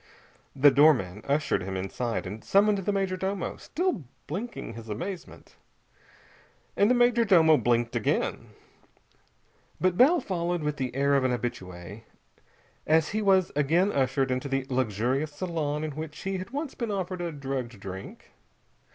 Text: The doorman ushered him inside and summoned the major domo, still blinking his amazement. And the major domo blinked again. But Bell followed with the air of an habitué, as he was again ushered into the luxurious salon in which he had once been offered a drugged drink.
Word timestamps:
The 0.55 0.71
doorman 0.71 1.21
ushered 1.27 1.61
him 1.61 1.77
inside 1.77 2.25
and 2.25 2.43
summoned 2.43 2.79
the 2.79 2.91
major 2.91 3.15
domo, 3.15 3.57
still 3.57 4.05
blinking 4.25 4.73
his 4.73 4.89
amazement. 4.89 5.57
And 6.75 6.89
the 6.89 6.95
major 6.95 7.23
domo 7.23 7.55
blinked 7.57 7.95
again. 7.95 8.49
But 9.79 9.97
Bell 9.97 10.19
followed 10.19 10.63
with 10.63 10.77
the 10.77 10.95
air 10.95 11.13
of 11.13 11.23
an 11.23 11.29
habitué, 11.29 12.01
as 12.87 13.09
he 13.09 13.21
was 13.21 13.51
again 13.55 13.91
ushered 13.91 14.31
into 14.31 14.49
the 14.49 14.65
luxurious 14.71 15.33
salon 15.33 15.83
in 15.83 15.91
which 15.91 16.17
he 16.21 16.39
had 16.39 16.49
once 16.49 16.73
been 16.73 16.89
offered 16.89 17.21
a 17.21 17.31
drugged 17.31 17.79
drink. 17.79 18.31